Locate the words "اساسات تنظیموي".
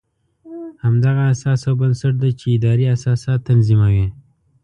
2.95-4.07